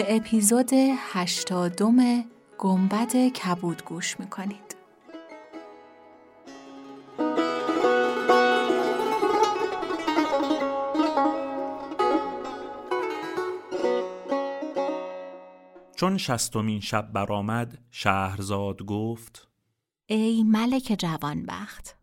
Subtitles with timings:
[0.00, 0.70] به اپیزود
[1.12, 2.24] هشتادم
[2.58, 4.76] گنبد کبود گوش می‌کنید.
[15.96, 19.48] چون شستمین شب برآمد شهرزاد گفت
[20.06, 21.99] ای ملک جوانبخت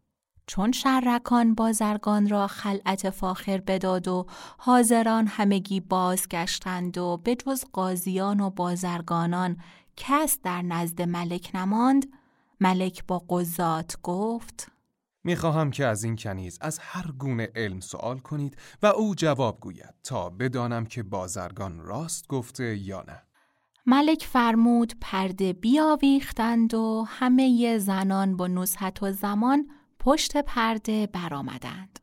[0.48, 4.26] چون شرکان بازرگان را خلعت فاخر بداد و
[4.58, 9.58] حاضران همگی بازگشتند و به جز قاضیان و بازرگانان
[9.98, 12.06] کس در نزد ملک نماند؟
[12.60, 14.72] ملک با قضات گفت
[15.24, 19.94] می‌خواهم که از این کنیز از هر گونه علم سوال کنید و او جواب گوید
[20.04, 23.22] تا بدانم که بازرگان راست گفته یا نه.
[23.86, 29.68] ملک فرمود پرده بیاویختند و همه زنان با نزحت و زمان
[30.00, 32.00] پشت پرده برآمدند.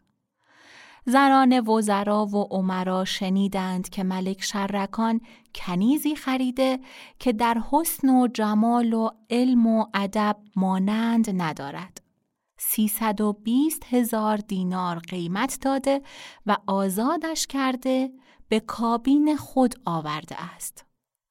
[1.06, 5.20] زنان وزرا و عمرا شنیدند که ملک شرکان
[5.54, 6.78] کنیزی خریده
[7.18, 12.00] که در حسن و جمال و علم و ادب مانند ندارد.
[12.58, 16.02] سیصد و بیست هزار دینار قیمت داده
[16.46, 18.10] و آزادش کرده
[18.48, 20.84] به کابین خود آورده است.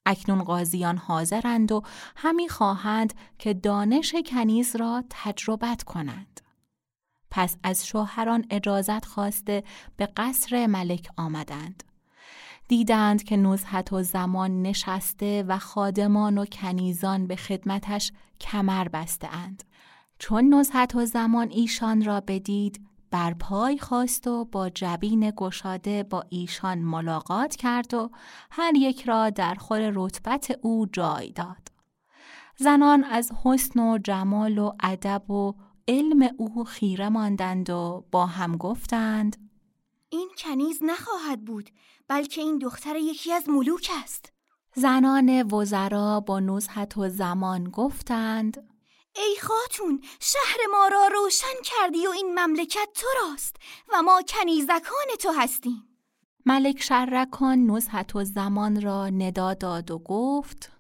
[0.06, 1.82] اکنون قاضیان حاضرند و
[2.16, 6.43] همی خواهند که دانش کنیز را تجربت کنند.
[7.36, 9.64] پس از شوهران اجازت خواسته
[9.98, 11.84] به قصر ملک آمدند.
[12.68, 18.12] دیدند که نزحت و زمان نشسته و خادمان و کنیزان به خدمتش
[18.42, 19.64] کمر بسته اند.
[20.20, 26.24] چون نزحت و زمان ایشان را بدید بر پای خواست و با جبین گشاده با
[26.30, 28.10] ایشان ملاقات کرد و
[28.52, 31.72] هر یک را در خور رتبت او جای داد.
[32.58, 35.54] زنان از حسن و جمال و ادب و
[35.88, 39.50] علم او خیره ماندند و با هم گفتند
[40.10, 41.70] این کنیز نخواهد بود
[42.08, 44.34] بلکه این دختر یکی از ملوک است.
[44.76, 48.70] زنان وزرا با نزحت و زمان گفتند
[49.16, 53.56] ای خاتون شهر ما را روشن کردی و این مملکت تو راست
[53.94, 55.84] و ما کنیزکان تو هستیم.
[56.46, 60.72] ملک شرکان نزحت و زمان را ندا داد و گفت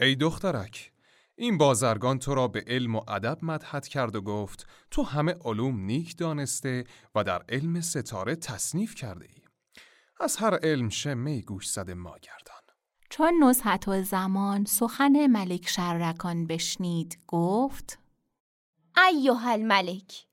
[0.00, 0.92] ای دخترک
[1.40, 5.80] این بازرگان تو را به علم و ادب مدحت کرد و گفت تو همه علوم
[5.80, 6.84] نیک دانسته
[7.14, 9.42] و در علم ستاره تصنیف کرده ای.
[10.20, 12.62] از هر علم شمه گوش زده ما گردان.
[13.10, 17.98] چون نزحت و زمان سخن ملک شرکان بشنید گفت
[19.08, 20.26] ایوه الملک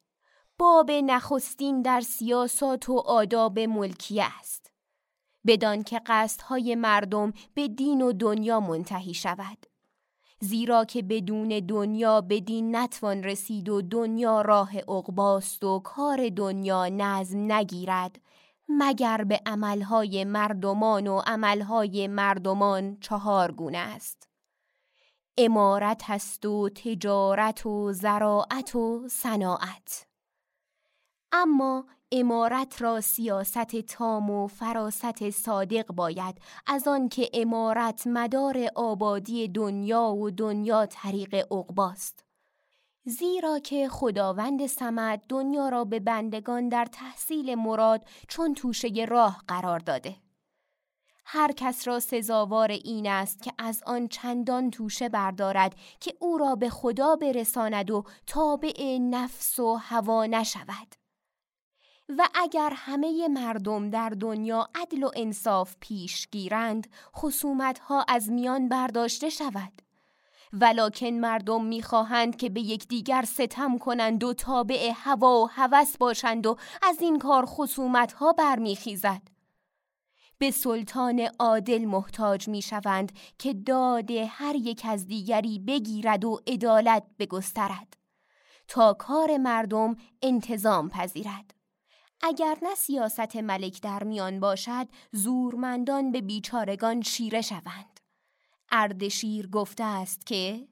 [0.58, 4.72] باب نخستین در سیاست و آداب ملکی است
[5.48, 9.75] بدان که قصدهای مردم به دین و دنیا منتهی شود
[10.40, 17.52] زیرا که بدون دنیا بدین نتوان رسید و دنیا راه اقباست و کار دنیا نظم
[17.52, 18.20] نگیرد.
[18.70, 24.30] مگر به عملهای مردمان و عملهای مردمان چهار گونه است.
[25.38, 30.08] امارت هست و تجارت و زراعت و صناعت.
[31.32, 36.36] اما امارت را سیاست تام و فراست صادق باید.
[36.68, 42.26] از آنکه امارت مدار آبادی دنیا و دنیا طریق عقباست.
[43.06, 49.80] زیرا که خداوند سمد دنیا را به بندگان در تحصیل مراد چون توشه راه قرار
[49.80, 50.16] داده.
[51.26, 56.56] هر کس را سزاوار این است که از آن چندان توشه بردارد که او را
[56.56, 61.05] به خدا برساند و تابع نفس و هوا نشود.
[62.10, 68.70] و اگر همه مردم در دنیا عدل و انصاف پیش گیرند خصومت ها از میان
[68.70, 69.82] برداشته شود.
[70.54, 76.58] ولکن مردم می‌خواهند که به یکدیگر ستم کنند و تابع هوا و هوس باشند و
[76.82, 79.22] از این کار خصومت ها برمیخیزد.
[80.38, 87.98] به سلطان عادل محتاج می‌شوند که داد هر یک از دیگری بگیرد و عدالت بگسترد.
[88.68, 91.55] تا کار مردم انتظام پذیرد.
[92.22, 98.00] اگر نه سیاست ملک در میان باشد زورمندان به بیچارگان شیره شوند.
[98.72, 100.68] اردشیر گفته است که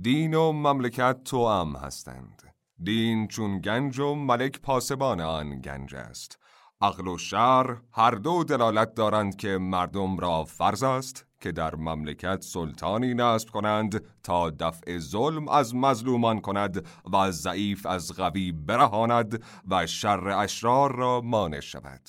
[0.00, 2.42] دین و مملکت تو هم هستند.
[2.82, 6.38] دین چون گنج و ملک پاسبان آن گنج است.
[6.80, 11.26] عقل و شر هر دو دلالت دارند که مردم را فرض است.
[11.40, 18.12] که در مملکت سلطانی نصب کنند تا دفع ظلم از مظلومان کند و ضعیف از
[18.12, 22.00] قوی برهاند و شر اشرار را مانع شود.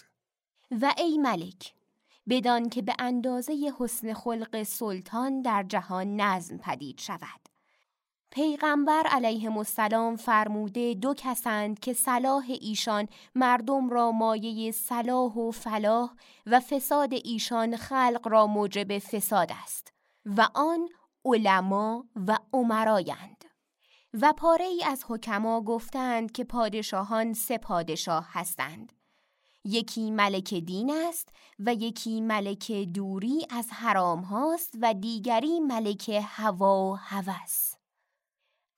[0.82, 1.74] و ای ملک
[2.30, 7.41] بدان که به اندازه حسن خلق سلطان در جهان نظم پدید شود.
[8.32, 16.14] پیغمبر علیه السلام فرموده دو کسند که صلاح ایشان مردم را مایه صلاح و فلاح
[16.46, 19.94] و فساد ایشان خلق را موجب فساد است
[20.26, 20.90] و آن
[21.26, 23.46] علما و عمرایند
[24.14, 28.94] و پاره ای از حکما گفتند که پادشاهان سه پادشاه هستند.
[29.64, 31.30] یکی ملک دین است
[31.60, 37.71] و یکی ملک دوری از حرام هاست و دیگری ملک هوا و هوس.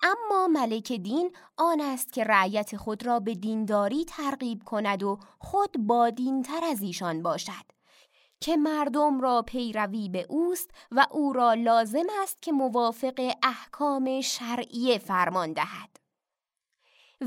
[0.04, 5.78] اما ملک دین آن است که رعیت خود را به دینداری ترغیب کند و خود
[5.78, 7.74] با دینتر از ایشان باشد
[8.40, 14.98] که مردم را پیروی به اوست و او را لازم است که موافق احکام شرعیه
[14.98, 15.90] فرمان دهد.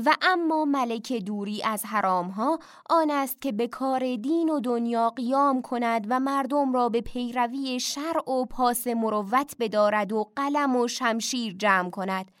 [0.05, 2.59] و اما ملک دوری از حرام ها
[2.89, 7.79] آن است که به کار دین و دنیا قیام کند و مردم را به پیروی
[7.79, 12.31] شرع و پاس مروت بدارد و قلم و شمشیر جمع کند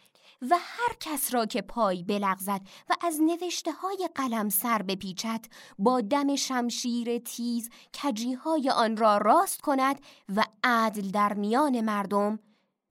[0.41, 5.45] و هر کس را که پای بلغزد و از نوشته های قلم سر بپیچد
[5.79, 7.69] با دم شمشیر تیز
[8.03, 10.01] کجیهای آن را راست کند
[10.35, 12.39] و عدل در میان مردم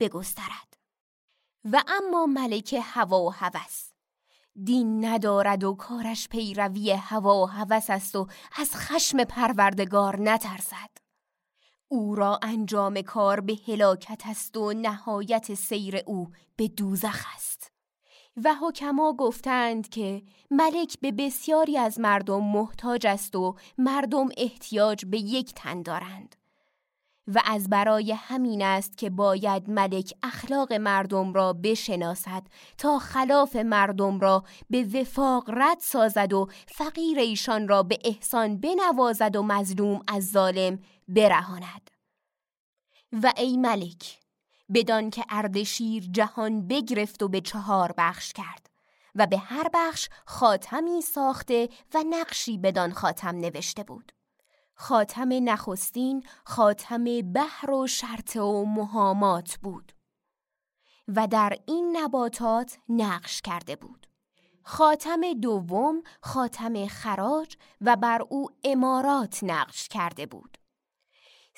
[0.01, 0.77] بگسترد.
[1.73, 3.91] و اما ملک هوا و هوس.
[4.65, 8.27] دین ندارد و کارش پیروی هوا و هوس است و
[8.57, 11.06] از خشم پروردگار نترسد.
[11.89, 17.73] او را انجام کار به هلاکت است و نهایت سیر او به دوزخ است.
[18.45, 25.19] و حکما گفتند که ملک به بسیاری از مردم محتاج است و مردم احتیاج به
[25.19, 26.37] یک تن دارند.
[27.35, 32.43] و از برای همین است که باید ملک اخلاق مردم را بشناسد
[32.79, 39.37] تا خلاف مردم را به وفاق رد سازد و فقیر ایشان را به احسان بنوازد
[39.37, 41.91] و مظلوم از ظالم برهاند.
[43.13, 44.19] و ای ملک
[44.75, 48.71] بدان که اردشیر جهان بگرفت و به چهار بخش کرد
[49.15, 54.13] و به هر بخش خاتمی ساخته و نقشی بدان خاتم نوشته بود.
[54.75, 59.93] خاتم نخستین خاتم بحر و شرط و مهامات بود
[61.09, 64.07] و در این نباتات نقش کرده بود.
[64.63, 70.59] خاتم دوم خاتم خراج و بر او امارات نقش کرده بود.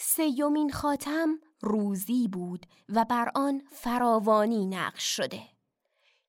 [0.00, 5.42] سیومین خاتم روزی بود و بر آن فراوانی نقش شده.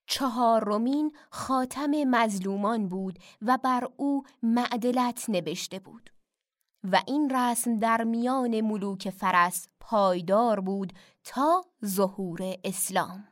[0.08, 6.10] چهارمین خاتم مظلومان بود و بر او معدلت نوشته بود
[6.84, 10.94] و این رسم در میان ملوک فرس پایدار بود
[11.24, 13.28] تا ظهور اسلام.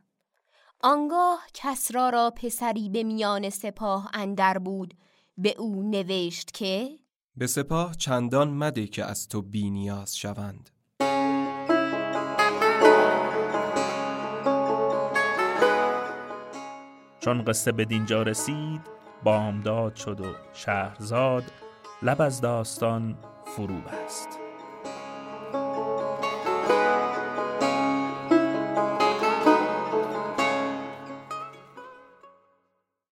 [0.81, 4.93] آنگاه کسرا را پسری به میان سپاه اندر بود
[5.37, 6.99] به او نوشت که
[7.37, 10.69] به سپاه چندان مده که از تو بینیاز شوند.
[17.19, 18.81] چون قصه به دینجا رسید
[19.23, 21.43] بامداد شد و شهرزاد
[22.01, 24.46] لب از داستان فرو بست